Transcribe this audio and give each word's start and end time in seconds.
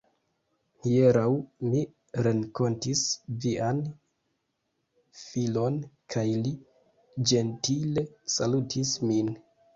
Hieraŭ 0.85 1.25
mi 1.73 1.83
renkontis 2.27 3.03
vian 3.43 3.83
filon, 5.21 5.79
kaj 6.15 6.25
li 6.47 6.55
ĝentile 7.35 8.07
salutis 8.39 8.97
min. 9.13 9.33